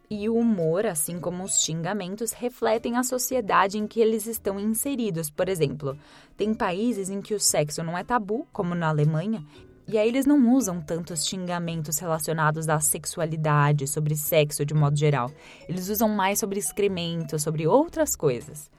E 0.09 0.27
o 0.27 0.35
humor, 0.35 0.87
assim 0.87 1.19
como 1.19 1.43
os 1.43 1.61
xingamentos, 1.61 2.31
refletem 2.31 2.97
a 2.97 3.03
sociedade 3.03 3.77
em 3.77 3.85
que 3.85 3.99
eles 3.99 4.25
estão 4.25 4.59
inseridos. 4.59 5.29
Por 5.29 5.47
exemplo, 5.47 5.95
tem 6.35 6.53
países 6.53 7.09
em 7.09 7.21
que 7.21 7.35
o 7.35 7.39
sexo 7.39 7.83
não 7.83 7.95
é 7.95 8.03
tabu, 8.03 8.47
como 8.51 8.73
na 8.73 8.89
Alemanha, 8.89 9.45
E 9.91 9.97
aí 9.97 10.07
eles 10.07 10.27
não 10.27 10.53
usam 10.53 10.79
tantos 10.79 11.25
xingamentos 11.25 11.97
relacionados 11.97 12.69
à 12.69 12.79
sexualidade, 12.79 13.87
sobre 13.87 14.15
sexo 14.15 14.63
de 14.63 14.75
modo 14.75 14.95
geral. 14.95 15.31
Eles 15.67 15.89
usam 15.89 16.07
mais 16.07 16.37
sobre 16.37 16.59
excremento, 16.59 17.39
sobre 17.39 17.65
outras 17.65 18.15
coisas. 18.15 18.69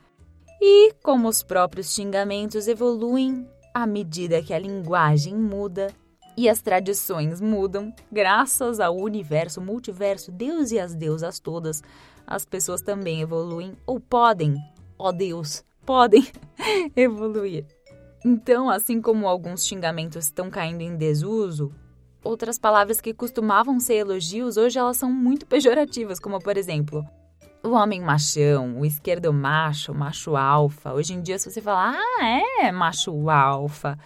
E 0.61 0.93
como 1.03 1.27
os 1.27 1.43
próprios 1.43 1.93
xingamentos 1.93 2.65
evoluem 2.65 3.45
à 3.73 3.85
medida 3.85 4.41
que 4.41 4.53
a 4.53 4.59
linguagem 4.59 5.35
muda 5.35 5.93
e 6.37 6.49
as 6.49 6.61
tradições 6.61 7.41
mudam, 7.41 7.93
graças 8.11 8.79
ao 8.79 8.95
universo, 8.95 9.61
multiverso, 9.61 10.31
Deus 10.31 10.71
e 10.71 10.79
as 10.79 10.95
deusas 10.95 11.39
todas, 11.39 11.83
as 12.25 12.45
pessoas 12.45 12.81
também 12.81 13.21
evoluem 13.21 13.73
ou 13.85 13.99
podem, 13.99 14.55
ó 14.97 15.11
Deus, 15.11 15.63
podem 15.85 16.25
evoluir. 16.95 17.65
Então, 18.23 18.69
assim 18.69 19.01
como 19.01 19.27
alguns 19.27 19.65
xingamentos 19.65 20.25
estão 20.25 20.49
caindo 20.49 20.81
em 20.81 20.95
desuso, 20.95 21.73
outras 22.23 22.59
palavras 22.59 23.01
que 23.01 23.13
costumavam 23.13 23.79
ser 23.79 23.95
elogios 23.95 24.57
hoje 24.57 24.77
elas 24.77 24.97
são 24.97 25.11
muito 25.11 25.45
pejorativas, 25.47 26.19
como 26.19 26.39
por 26.39 26.55
exemplo, 26.55 27.03
o 27.63 27.71
homem 27.71 28.01
machão, 28.01 28.79
o 28.79 28.85
esquerdo 28.85 29.31
macho, 29.31 29.93
macho 29.93 30.35
alfa. 30.35 30.93
Hoje 30.93 31.13
em 31.13 31.21
dia, 31.21 31.37
se 31.37 31.49
você 31.49 31.61
falar, 31.61 31.95
ah, 31.95 32.41
é 32.61 32.71
macho 32.71 33.29
alfa, 33.29 33.97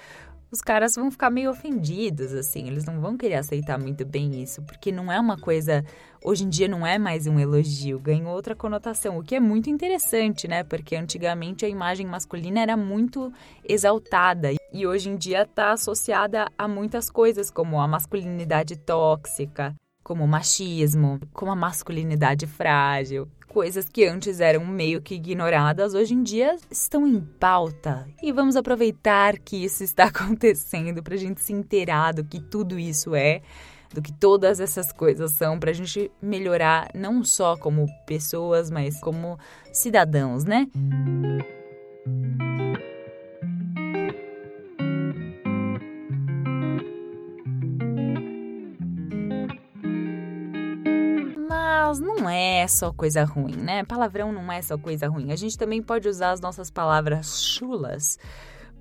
os 0.56 0.62
caras 0.62 0.96
vão 0.96 1.12
ficar 1.12 1.30
meio 1.30 1.52
ofendidos, 1.52 2.34
assim. 2.34 2.68
Eles 2.68 2.86
não 2.86 3.02
vão 3.02 3.18
querer 3.18 3.36
aceitar 3.36 3.78
muito 3.78 4.06
bem 4.06 4.42
isso, 4.42 4.62
porque 4.62 4.90
não 4.90 5.12
é 5.12 5.20
uma 5.20 5.38
coisa. 5.38 5.84
Hoje 6.24 6.46
em 6.46 6.50
dia 6.50 6.68
não 6.68 6.88
é 6.88 6.98
mais 6.98 7.28
um 7.28 7.38
elogio, 7.38 8.00
ganhou 8.00 8.34
outra 8.34 8.56
conotação, 8.56 9.18
o 9.18 9.24
que 9.24 9.36
é 9.36 9.40
muito 9.40 9.70
interessante, 9.70 10.48
né? 10.48 10.64
Porque 10.64 10.96
antigamente 10.96 11.66
a 11.66 11.70
imagem 11.70 12.08
masculina 12.08 12.62
era 12.62 12.78
muito 12.78 13.32
exaltada 13.68 14.54
e 14.74 14.88
hoje 14.88 15.10
em 15.10 15.18
dia 15.18 15.44
está 15.44 15.74
associada 15.74 16.48
a 16.58 16.68
muitas 16.68 17.10
coisas, 17.10 17.52
como 17.52 17.80
a 17.80 17.88
masculinidade 17.88 18.78
tóxica, 18.78 19.76
como 20.06 20.24
o 20.24 20.28
machismo, 20.28 21.20
como 21.34 21.52
a 21.52 21.56
masculinidade 21.56 22.46
frágil. 22.46 23.28
Coisas 23.48 23.90
que 23.90 24.06
antes 24.06 24.40
eram 24.40 24.64
meio 24.64 25.02
que 25.02 25.16
ignoradas, 25.16 25.96
hoje 25.96 26.14
em 26.14 26.22
dia 26.22 26.56
estão 26.70 27.08
em 27.08 27.20
pauta. 27.20 28.08
E 28.22 28.32
vamos 28.32 28.56
aproveitar 28.56 29.40
que 29.40 29.66
isso 29.66 29.84
está 29.84 30.06
acontecendo 30.14 31.02
para 31.02 31.16
a 31.16 31.18
gente 31.18 31.42
se 31.42 31.52
inteirar 31.52 32.14
do 32.14 32.24
que 32.24 32.40
tudo 32.40 32.78
isso 32.78 33.16
é, 33.16 33.42
do 33.92 34.00
que 34.00 34.14
todas 34.14 34.60
essas 34.60 34.92
coisas 34.92 35.32
são, 35.32 35.60
para 35.60 35.72
a 35.72 35.74
gente 35.74 36.12
melhorar 36.22 36.92
não 36.94 37.24
só 37.24 37.58
como 37.58 37.88
pessoas, 38.06 38.70
mas 38.70 39.00
como 39.00 39.40
cidadãos, 39.74 40.46
né? 40.46 40.68
Mas 51.88 52.00
não 52.00 52.28
é 52.28 52.68
só 52.68 52.92
coisa 52.92 53.24
ruim, 53.24 53.58
né? 53.58 53.84
Palavrão 53.84 54.32
não 54.32 54.52
é 54.52 54.60
só 54.60 54.76
coisa 54.76 55.08
ruim. 55.08 55.32
A 55.32 55.36
gente 55.36 55.56
também 55.56 55.84
pode 55.84 56.10
usar 56.10 56.32
as 56.32 56.42
nossas 56.42 56.72
palavras 56.72 57.44
chulas 57.44 58.18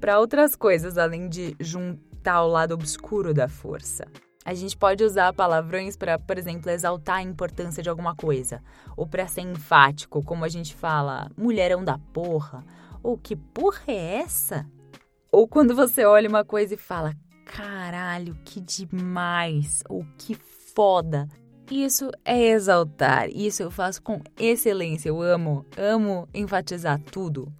para 0.01 0.19
outras 0.19 0.57
coisas, 0.57 0.97
além 0.97 1.29
de 1.29 1.55
juntar 1.61 2.43
o 2.43 2.49
lado 2.49 2.73
obscuro 2.73 3.35
da 3.35 3.47
força. 3.47 4.07
A 4.43 4.55
gente 4.55 4.75
pode 4.75 5.05
usar 5.05 5.35
palavrões 5.35 5.99
para, 5.99 6.19
por 6.19 6.39
exemplo, 6.39 6.71
exaltar 6.71 7.17
a 7.17 7.23
importância 7.23 7.83
de 7.83 7.91
alguma 7.91 8.15
coisa, 8.17 8.63
ou 8.97 9.07
para 9.07 9.29
ser 9.29 9.43
enfático, 9.43 10.25
como 10.25 10.43
a 10.43 10.49
gente 10.49 10.75
fala, 10.75 11.31
mulherão 11.37 11.85
da 11.85 11.99
porra, 11.99 12.65
ou 13.03 13.19
que 13.19 13.37
porra 13.37 13.83
é 13.87 14.23
essa? 14.23 14.67
Ou 15.31 15.47
quando 15.47 15.75
você 15.75 16.07
olha 16.07 16.29
uma 16.29 16.43
coisa 16.43 16.73
e 16.73 16.79
fala, 16.79 17.15
caralho, 17.45 18.35
que 18.47 18.63
demais, 18.63 19.83
ou 19.91 20.07
que 20.17 20.35
foda. 20.75 21.29
Isso 21.71 22.11
é 22.25 22.51
exaltar, 22.51 23.29
isso 23.31 23.63
eu 23.63 23.71
faço 23.71 24.03
com 24.03 24.21
excelência, 24.39 25.09
eu 25.09 25.23
amo, 25.23 25.65
amo 25.79 26.29
enfatizar 26.35 27.01
tudo. 27.01 27.51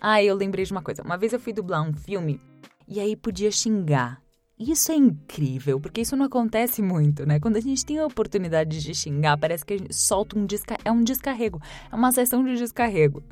Ah, 0.00 0.22
eu 0.22 0.36
lembrei 0.36 0.64
de 0.64 0.72
uma 0.72 0.82
coisa. 0.82 1.02
Uma 1.02 1.16
vez 1.16 1.32
eu 1.32 1.40
fui 1.40 1.52
dublar 1.52 1.82
um 1.82 1.94
filme 1.94 2.40
e 2.86 3.00
aí 3.00 3.16
podia 3.16 3.50
xingar. 3.50 4.20
Isso 4.58 4.92
é 4.92 4.94
incrível, 4.94 5.80
porque 5.80 6.00
isso 6.00 6.16
não 6.16 6.26
acontece 6.26 6.80
muito, 6.80 7.26
né? 7.26 7.40
Quando 7.40 7.56
a 7.56 7.60
gente 7.60 7.84
tem 7.84 7.98
a 7.98 8.06
oportunidade 8.06 8.82
de 8.82 8.94
xingar, 8.94 9.36
parece 9.36 9.64
que 9.64 9.74
a 9.74 9.78
gente 9.78 9.94
solta 9.94 10.38
um 10.38 10.46
desca 10.46 10.78
é 10.84 10.90
um 10.90 11.02
descarrego, 11.02 11.60
é 11.90 11.94
uma 11.94 12.12
sessão 12.12 12.44
de 12.44 12.56
descarrego. 12.56 13.22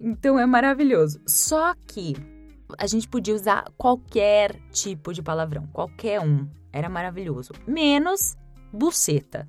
Então 0.00 0.38
é 0.38 0.44
maravilhoso. 0.44 1.20
Só 1.26 1.74
que 1.86 2.14
a 2.78 2.86
gente 2.86 3.08
podia 3.08 3.34
usar 3.34 3.64
qualquer 3.76 4.58
tipo 4.70 5.12
de 5.12 5.22
palavrão, 5.22 5.66
qualquer 5.72 6.20
um. 6.20 6.48
Era 6.72 6.88
maravilhoso. 6.88 7.52
Menos 7.66 8.36
buceta. 8.72 9.48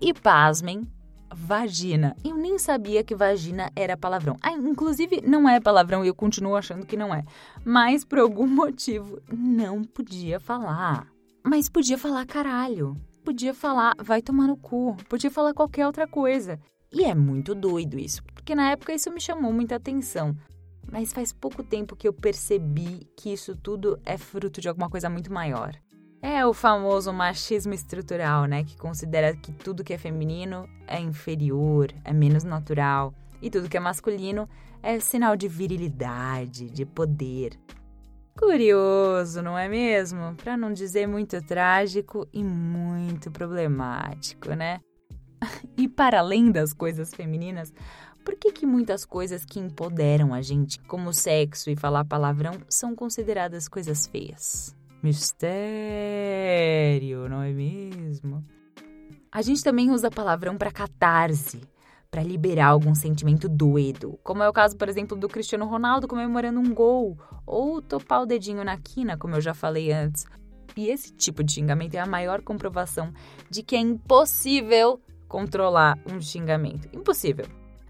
E 0.00 0.12
pasmem, 0.14 0.82
vagina. 1.32 2.16
Eu 2.24 2.36
nem 2.36 2.58
sabia 2.58 3.04
que 3.04 3.14
vagina 3.14 3.70
era 3.76 3.96
palavrão. 3.96 4.36
Ah, 4.42 4.52
inclusive 4.52 5.20
não 5.26 5.48
é 5.48 5.60
palavrão 5.60 6.04
e 6.04 6.08
eu 6.08 6.14
continuo 6.14 6.56
achando 6.56 6.86
que 6.86 6.96
não 6.96 7.14
é. 7.14 7.24
Mas 7.64 8.04
por 8.04 8.18
algum 8.18 8.46
motivo 8.48 9.20
não 9.30 9.82
podia 9.82 10.40
falar. 10.40 11.06
Mas 11.42 11.68
podia 11.68 11.98
falar 11.98 12.26
caralho. 12.26 12.96
Podia 13.24 13.54
falar 13.54 13.94
vai 13.98 14.22
tomar 14.22 14.46
no 14.46 14.56
cu. 14.56 14.96
Podia 15.08 15.30
falar 15.30 15.52
qualquer 15.52 15.86
outra 15.86 16.06
coisa. 16.06 16.58
E 16.92 17.04
é 17.04 17.14
muito 17.14 17.56
doido 17.56 17.98
isso, 17.98 18.22
porque 18.22 18.54
na 18.54 18.70
época 18.70 18.94
isso 18.94 19.10
me 19.10 19.20
chamou 19.20 19.52
muita 19.52 19.74
atenção. 19.74 20.36
Mas 20.90 21.12
faz 21.12 21.32
pouco 21.32 21.62
tempo 21.62 21.96
que 21.96 22.06
eu 22.06 22.12
percebi 22.12 23.08
que 23.16 23.32
isso 23.32 23.56
tudo 23.56 23.98
é 24.04 24.16
fruto 24.16 24.60
de 24.60 24.68
alguma 24.68 24.88
coisa 24.88 25.10
muito 25.10 25.32
maior. 25.32 25.74
É 26.26 26.46
o 26.46 26.54
famoso 26.54 27.12
machismo 27.12 27.74
estrutural, 27.74 28.46
né? 28.46 28.64
Que 28.64 28.78
considera 28.78 29.36
que 29.36 29.52
tudo 29.52 29.84
que 29.84 29.92
é 29.92 29.98
feminino 29.98 30.66
é 30.86 30.98
inferior, 30.98 31.92
é 32.02 32.14
menos 32.14 32.44
natural. 32.44 33.12
E 33.42 33.50
tudo 33.50 33.68
que 33.68 33.76
é 33.76 33.80
masculino 33.80 34.48
é 34.82 34.98
sinal 35.00 35.36
de 35.36 35.46
virilidade, 35.48 36.70
de 36.70 36.86
poder. 36.86 37.58
Curioso, 38.38 39.42
não 39.42 39.58
é 39.58 39.68
mesmo? 39.68 40.34
Para 40.36 40.56
não 40.56 40.72
dizer 40.72 41.06
muito 41.06 41.42
trágico 41.42 42.26
e 42.32 42.42
muito 42.42 43.30
problemático, 43.30 44.54
né? 44.54 44.80
E 45.76 45.86
para 45.86 46.20
além 46.20 46.50
das 46.50 46.72
coisas 46.72 47.12
femininas, 47.12 47.70
por 48.24 48.34
que, 48.36 48.50
que 48.50 48.64
muitas 48.64 49.04
coisas 49.04 49.44
que 49.44 49.60
empoderam 49.60 50.32
a 50.32 50.40
gente, 50.40 50.80
como 50.84 51.12
sexo 51.12 51.68
e 51.68 51.76
falar 51.76 52.06
palavrão, 52.06 52.54
são 52.66 52.96
consideradas 52.96 53.68
coisas 53.68 54.06
feias? 54.06 54.74
Mistério, 55.04 55.52
não 57.28 57.42
é 57.42 57.52
mesmo? 57.52 58.42
A 59.30 59.42
gente 59.42 59.62
também 59.62 59.90
usa 59.90 60.10
palavrão 60.10 60.56
para 60.56 60.70
catarse, 60.70 61.60
para 62.10 62.22
liberar 62.22 62.68
algum 62.68 62.94
sentimento 62.94 63.46
doido, 63.46 64.18
como 64.22 64.42
é 64.42 64.48
o 64.48 64.52
caso, 64.52 64.78
por 64.78 64.88
exemplo, 64.88 65.14
do 65.14 65.28
Cristiano 65.28 65.66
Ronaldo 65.66 66.08
comemorando 66.08 66.58
um 66.58 66.72
gol, 66.72 67.18
ou 67.44 67.82
topar 67.82 68.22
o 68.22 68.26
dedinho 68.26 68.64
na 68.64 68.78
quina, 68.78 69.18
como 69.18 69.34
eu 69.34 69.42
já 69.42 69.52
falei 69.52 69.92
antes. 69.92 70.24
E 70.74 70.88
esse 70.88 71.12
tipo 71.12 71.44
de 71.44 71.52
xingamento 71.52 71.96
é 71.96 71.98
a 71.98 72.06
maior 72.06 72.40
comprovação 72.40 73.12
de 73.50 73.62
que 73.62 73.76
é 73.76 73.80
impossível 73.80 74.98
controlar 75.28 75.98
um 76.10 76.18
xingamento. 76.18 76.88
Impossível. 76.94 77.44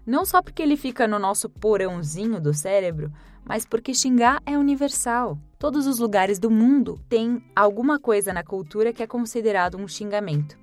Não 0.05 0.25
só 0.25 0.41
porque 0.41 0.61
ele 0.61 0.75
fica 0.75 1.07
no 1.07 1.17
nosso 1.17 1.49
porãozinho 1.49 2.41
do 2.41 2.53
cérebro, 2.53 3.09
mas 3.45 3.65
porque 3.65 3.93
xingar 3.93 4.41
é 4.45 4.57
universal. 4.57 5.39
Todos 5.65 5.87
os 5.87 5.97
lugares 5.97 6.37
do 6.37 6.51
mundo 6.51 6.99
têm 7.09 7.41
alguma 7.55 7.99
coisa 7.99 8.31
na 8.31 8.43
cultura 8.43 8.93
que 8.93 9.01
é 9.01 9.07
considerado 9.07 9.79
um 9.79 9.87
xingamento. 9.87 10.55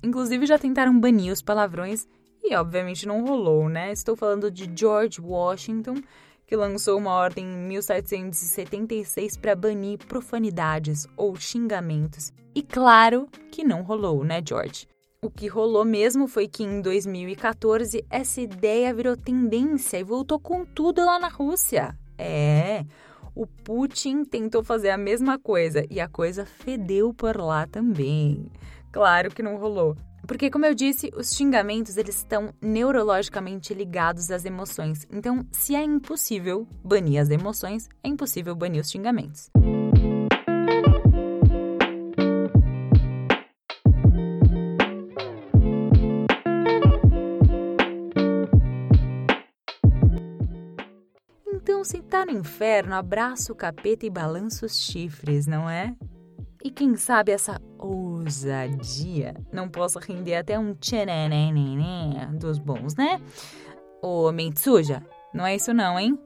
Inclusive 0.00 0.46
já 0.46 0.56
tentaram 0.56 0.96
banir 0.96 1.32
os 1.32 1.42
palavrões 1.42 2.06
e 2.40 2.54
obviamente 2.54 3.04
não 3.04 3.24
rolou, 3.24 3.68
né? 3.68 3.90
Estou 3.90 4.14
falando 4.14 4.52
de 4.52 4.70
George 4.72 5.20
Washington, 5.20 5.94
que 6.46 6.54
lançou 6.54 6.96
uma 6.98 7.10
ordem 7.10 7.44
em 7.44 7.66
1776 7.66 9.36
para 9.38 9.56
banir 9.56 9.98
profanidades 10.06 11.04
ou 11.16 11.34
xingamentos. 11.34 12.32
E 12.54 12.62
claro 12.62 13.26
que 13.50 13.64
não 13.64 13.82
rolou, 13.82 14.22
né, 14.22 14.40
George? 14.48 14.86
O 15.20 15.28
que 15.28 15.48
rolou 15.48 15.84
mesmo 15.84 16.28
foi 16.28 16.46
que 16.46 16.62
em 16.62 16.80
2014 16.80 18.06
essa 18.08 18.40
ideia 18.40 18.94
virou 18.94 19.16
tendência 19.16 19.98
e 19.98 20.04
voltou 20.04 20.38
com 20.38 20.64
tudo 20.64 21.04
lá 21.04 21.18
na 21.18 21.26
Rússia. 21.26 21.98
É, 22.16 22.84
o 23.34 23.46
Putin 23.46 24.24
tentou 24.24 24.62
fazer 24.62 24.90
a 24.90 24.98
mesma 24.98 25.38
coisa 25.38 25.84
e 25.90 26.00
a 26.00 26.08
coisa 26.08 26.44
fedeu 26.44 27.12
por 27.12 27.36
lá 27.36 27.66
também. 27.66 28.50
Claro 28.92 29.30
que 29.34 29.42
não 29.42 29.56
rolou. 29.56 29.96
Porque, 30.26 30.50
como 30.50 30.64
eu 30.64 30.74
disse, 30.74 31.12
os 31.16 31.34
xingamentos 31.34 31.96
eles 31.96 32.16
estão 32.16 32.54
neurologicamente 32.60 33.74
ligados 33.74 34.30
às 34.30 34.44
emoções. 34.44 35.06
Então, 35.12 35.46
se 35.52 35.74
é 35.74 35.82
impossível 35.82 36.66
banir 36.82 37.20
as 37.20 37.28
emoções, 37.28 37.88
é 38.02 38.08
impossível 38.08 38.54
banir 38.54 38.80
os 38.80 38.90
xingamentos. 38.90 39.50
Se 51.84 52.02
tá 52.02 52.24
no 52.24 52.32
inferno, 52.32 52.94
abraça 52.94 53.52
o 53.52 53.56
capeta 53.56 54.06
e 54.06 54.10
balança 54.10 54.66
os 54.66 54.78
chifres, 54.80 55.46
não 55.46 55.68
é? 55.68 55.94
E 56.62 56.70
quem 56.70 56.96
sabe 56.96 57.30
essa 57.30 57.60
ousadia 57.78 59.34
não 59.52 59.68
possa 59.68 60.00
render 60.00 60.36
até 60.36 60.58
um 60.58 60.74
tchanenené 60.74 62.26
dos 62.32 62.58
bons, 62.58 62.96
né? 62.96 63.20
Ô, 64.02 64.32
mente 64.32 64.60
suja, 64.60 65.02
não 65.32 65.44
é 65.44 65.56
isso 65.56 65.74
não, 65.74 65.98
hein? 65.98 66.18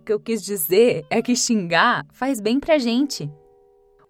O 0.00 0.04
que 0.04 0.12
eu 0.12 0.18
quis 0.18 0.42
dizer 0.42 1.04
é 1.10 1.20
que 1.20 1.36
xingar 1.36 2.06
faz 2.10 2.40
bem 2.40 2.58
pra 2.58 2.78
gente. 2.78 3.30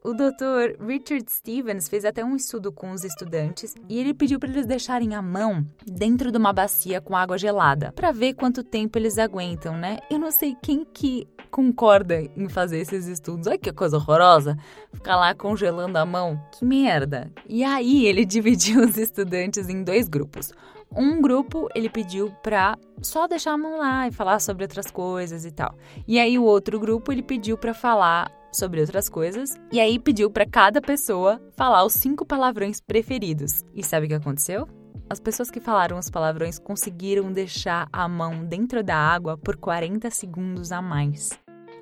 O 0.05 0.15
Dr. 0.15 0.85
Richard 0.85 1.25
Stevens 1.31 1.89
fez 1.89 2.05
até 2.05 2.25
um 2.25 2.35
estudo 2.35 2.73
com 2.73 2.91
os 2.91 3.05
estudantes 3.05 3.73
e 3.89 4.01
ele 4.01 4.13
pediu 4.13 4.41
para 4.41 4.49
eles 4.49 4.67
deixarem 4.67 5.15
a 5.15 5.23
mão 5.23 5.65
dentro 5.87 6.33
de 6.33 6.39
uma 6.39 6.53
bacia 6.53 7.01
com 7.01 7.15
água 7.15 7.39
gelada 7.39 7.93
para 7.93 8.11
ver 8.11 8.35
quanto 8.35 8.65
tempo 8.65 8.99
eles 8.99 9.17
aguentam, 9.17 9.77
né? 9.77 9.99
Eu 10.11 10.19
não 10.19 10.33
sei 10.33 10.57
quem 10.61 10.85
que 10.85 11.29
concorda 11.53 12.21
em 12.37 12.49
fazer 12.49 12.79
esses 12.79 13.07
estudos. 13.07 13.47
Olha 13.47 13.57
que 13.57 13.73
coisa 13.73 13.97
horrorosa. 13.97 14.59
Ficar 14.93 15.15
lá 15.15 15.33
congelando 15.37 15.97
a 15.97 16.05
mão. 16.05 16.41
Que 16.51 16.65
merda. 16.65 17.31
E 17.49 17.63
aí 17.63 18.05
ele 18.05 18.25
dividiu 18.27 18.83
os 18.83 18.99
estudantes 18.99 19.69
em 19.69 19.85
dois 19.85 20.09
grupos. 20.09 20.53
Um 20.91 21.23
grupo 21.23 21.69
ele 21.77 21.89
pediu 21.89 22.33
para 22.43 22.77
só 23.01 23.29
deixar 23.29 23.53
a 23.53 23.59
mão 23.59 23.79
lá 23.79 24.09
e 24.09 24.13
falar 24.13 24.41
sobre 24.41 24.65
outras 24.65 24.91
coisas 24.91 25.45
e 25.45 25.53
tal. 25.53 25.77
E 26.09 26.19
aí 26.19 26.37
o 26.41 26.45
outro 26.45 26.81
grupo 26.81 27.13
ele 27.13 27.23
pediu 27.23 27.57
para 27.57 27.73
falar 27.73 28.42
sobre 28.53 28.81
outras 28.81 29.09
coisas 29.09 29.59
e 29.73 29.81
aí 29.81 29.99
pediu 29.99 30.31
para 30.31 30.47
cada 30.47 30.81
pessoa 30.81 31.41
falar 31.57 31.85
os 31.85 31.95
cinco 31.95 32.25
palavrões 32.25 32.81
preferidos. 32.81 33.65
E 33.75 33.83
sabe 33.83 34.07
o 34.07 34.09
que 34.09 34.15
aconteceu? 34.15 34.69
As 35.09 35.21
pessoas 35.21 35.51
que 35.51 35.61
falaram 35.61 35.99
os 35.99 36.09
palavrões 36.09 36.59
conseguiram 36.59 37.33
deixar 37.33 37.89
a 37.93 38.09
mão 38.09 38.45
dentro 38.45 38.83
da 38.83 38.97
água 38.97 39.37
por 39.37 39.57
40 39.57 40.11
segundos 40.11 40.73
a 40.73 40.81
mais. 40.81 41.31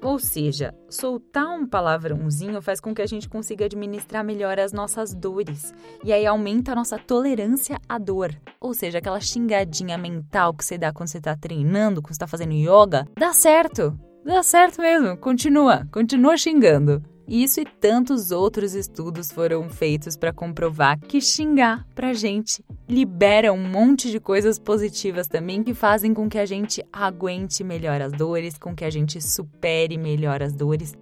Ou 0.02 0.18
seja, 0.18 0.74
soltar 0.88 1.46
um 1.46 1.66
palavrãozinho 1.66 2.62
faz 2.62 2.80
com 2.80 2.94
que 2.94 3.02
a 3.02 3.06
gente 3.06 3.28
consiga 3.28 3.66
administrar 3.66 4.24
melhor 4.24 4.58
as 4.58 4.72
nossas 4.72 5.14
dores. 5.14 5.74
E 6.02 6.12
aí 6.12 6.26
aumenta 6.26 6.72
a 6.72 6.74
nossa 6.74 6.98
tolerância 6.98 7.78
à 7.88 7.98
dor. 7.98 8.34
Ou 8.58 8.72
seja, 8.72 8.98
aquela 8.98 9.20
xingadinha 9.20 9.98
mental 9.98 10.54
que 10.54 10.64
você 10.64 10.78
dá 10.78 10.92
quando 10.92 11.08
você 11.08 11.20
tá 11.20 11.36
treinando, 11.36 12.00
quando 12.00 12.14
você 12.14 12.20
tá 12.20 12.26
fazendo 12.26 12.54
yoga, 12.54 13.06
dá 13.16 13.32
certo. 13.32 14.09
Dá 14.24 14.42
certo 14.42 14.80
mesmo, 14.82 15.16
continua, 15.16 15.86
continua 15.90 16.36
xingando. 16.36 17.02
Isso 17.26 17.60
e 17.60 17.64
tantos 17.64 18.32
outros 18.32 18.74
estudos 18.74 19.30
foram 19.30 19.70
feitos 19.70 20.16
para 20.16 20.32
comprovar 20.32 20.98
que 20.98 21.20
xingar 21.20 21.86
pra 21.94 22.12
gente 22.12 22.64
libera 22.88 23.52
um 23.52 23.68
monte 23.68 24.10
de 24.10 24.18
coisas 24.18 24.58
positivas 24.58 25.28
também 25.28 25.62
que 25.62 25.72
fazem 25.72 26.12
com 26.12 26.28
que 26.28 26.38
a 26.38 26.44
gente 26.44 26.84
aguente 26.92 27.62
melhor 27.62 28.02
as 28.02 28.10
dores, 28.10 28.58
com 28.58 28.74
que 28.74 28.84
a 28.84 28.90
gente 28.90 29.22
supere 29.22 29.96
melhor 29.96 30.42
as 30.42 30.52
dores. 30.52 30.92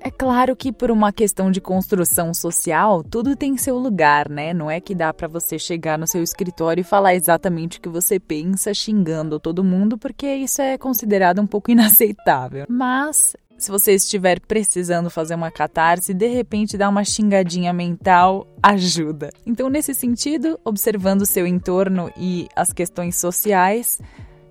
É 0.00 0.10
claro 0.10 0.54
que 0.54 0.72
por 0.72 0.90
uma 0.90 1.12
questão 1.12 1.50
de 1.50 1.60
construção 1.60 2.32
social, 2.32 3.02
tudo 3.02 3.36
tem 3.36 3.56
seu 3.56 3.76
lugar, 3.76 4.28
né? 4.28 4.54
Não 4.54 4.70
é 4.70 4.80
que 4.80 4.94
dá 4.94 5.12
para 5.12 5.28
você 5.28 5.58
chegar 5.58 5.98
no 5.98 6.06
seu 6.06 6.22
escritório 6.22 6.80
e 6.80 6.84
falar 6.84 7.14
exatamente 7.14 7.78
o 7.78 7.80
que 7.80 7.88
você 7.88 8.20
pensa, 8.20 8.72
xingando 8.72 9.40
todo 9.40 9.64
mundo, 9.64 9.98
porque 9.98 10.26
isso 10.26 10.62
é 10.62 10.78
considerado 10.78 11.40
um 11.40 11.46
pouco 11.46 11.70
inaceitável. 11.72 12.66
Mas 12.68 13.36
se 13.58 13.72
você 13.72 13.92
estiver 13.94 14.38
precisando 14.40 15.10
fazer 15.10 15.34
uma 15.34 15.50
catarse, 15.50 16.14
de 16.14 16.28
repente 16.28 16.78
dar 16.78 16.88
uma 16.88 17.04
xingadinha 17.04 17.72
mental 17.72 18.46
ajuda. 18.62 19.30
Então, 19.44 19.68
nesse 19.68 19.92
sentido, 19.94 20.58
observando 20.64 21.22
o 21.22 21.26
seu 21.26 21.44
entorno 21.44 22.08
e 22.16 22.46
as 22.54 22.72
questões 22.72 23.16
sociais, 23.16 24.00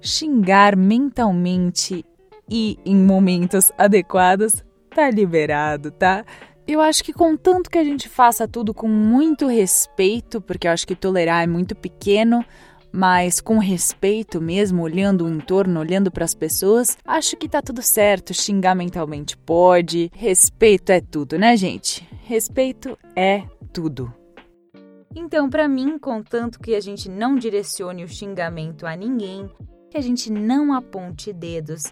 xingar 0.02 0.76
mentalmente 0.76 2.06
e 2.50 2.78
em 2.86 2.96
momentos 2.96 3.72
adequados 3.78 4.64
tá 4.98 5.12
liberado, 5.12 5.92
tá? 5.92 6.26
Eu 6.68 6.82
acho 6.82 7.04
que 7.04 7.14
contanto 7.14 7.70
que 7.70 7.78
a 7.78 7.84
gente 7.84 8.10
faça 8.10 8.48
tudo 8.48 8.74
com 8.74 8.88
muito 8.88 9.46
respeito, 9.46 10.42
porque 10.42 10.68
eu 10.68 10.72
acho 10.72 10.88
que 10.88 10.96
tolerar 10.96 11.44
é 11.44 11.48
muito 11.48 11.76
pequeno, 11.76 12.44
mas 12.92 13.40
com 13.40 13.60
respeito 13.60 14.42
mesmo, 14.42 14.82
olhando 14.82 15.26
o 15.26 15.30
entorno, 15.30 15.80
olhando 15.80 16.10
para 16.10 16.26
as 16.26 16.34
pessoas, 16.34 16.98
acho 17.06 17.38
que 17.38 17.48
tá 17.48 17.62
tudo 17.62 17.84
certo. 17.84 18.34
Xingar 18.34 18.74
mentalmente 18.74 19.38
pode. 19.38 20.10
Respeito 20.16 20.92
é 20.92 21.00
tudo, 21.00 21.38
né, 21.38 21.56
gente? 21.56 22.08
Respeito 22.24 22.98
é 23.16 23.44
tudo. 23.72 24.12
Então, 25.16 25.48
para 25.48 25.68
mim, 25.68 26.00
contanto 26.00 26.60
que 26.60 26.74
a 26.74 26.82
gente 26.82 27.08
não 27.08 27.36
direcione 27.36 28.04
o 28.04 28.10
xingamento 28.10 28.88
a 28.88 28.96
ninguém, 28.96 29.48
que 29.92 29.98
a 29.98 30.02
gente 30.02 30.32
não 30.32 30.74
aponte 30.74 31.32
dedos, 31.32 31.84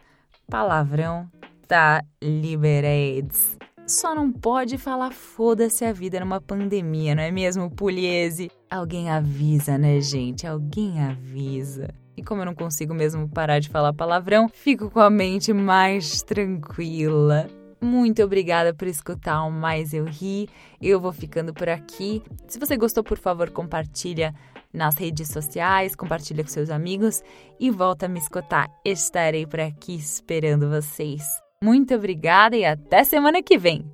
palavrão 0.50 1.30
tá 1.68 2.04
liberados. 2.22 3.58
Só 3.88 4.16
não 4.16 4.32
pode 4.32 4.78
falar 4.80 5.12
foda-se 5.12 5.86
a 5.86 5.94
vida 5.94 6.20
numa 6.20 6.42
pandemia, 6.42 7.14
não 7.14 7.22
é 7.22 7.30
mesmo, 7.30 7.70
Pugliese? 7.70 8.50
Alguém 8.70 9.12
avisa, 9.12 9.78
né, 9.78 10.02
gente? 10.02 10.48
Alguém 10.48 11.00
avisa. 11.02 11.94
E 12.18 12.24
como 12.24 12.42
eu 12.42 12.46
não 12.46 12.56
consigo 12.56 12.96
mesmo 12.96 13.30
parar 13.30 13.60
de 13.60 13.70
falar 13.70 13.94
palavrão, 13.94 14.50
fico 14.50 14.90
com 14.90 15.00
a 15.00 15.10
mente 15.10 15.54
mais 15.54 16.24
tranquila. 16.24 17.48
Muito 17.80 18.24
obrigada 18.24 18.74
por 18.74 18.88
escutar 18.88 19.44
o 19.44 19.52
Mais 19.52 19.94
Eu 19.94 20.06
Ri. 20.06 20.50
Eu 20.82 21.00
vou 21.00 21.12
ficando 21.12 21.54
por 21.54 21.70
aqui. 21.70 22.24
Se 22.48 22.58
você 22.58 22.76
gostou, 22.76 23.04
por 23.04 23.20
favor, 23.20 23.52
compartilha 23.52 24.34
nas 24.74 24.96
redes 24.96 25.28
sociais, 25.28 25.96
compartilha 25.96 26.44
com 26.44 26.50
seus 26.50 26.72
amigos 26.72 27.22
e 27.60 27.70
volta 27.70 28.08
a 28.08 28.10
me 28.10 28.20
escutar. 28.20 28.68
Estarei 28.84 29.46
por 29.46 29.60
aqui 29.60 29.94
esperando 29.96 30.70
vocês. 30.70 31.45
Muito 31.64 31.96
obrigada 31.96 32.56
e 32.56 32.66
até 32.66 33.04
semana 33.04 33.42
que 33.42 33.58
vem! 33.58 33.86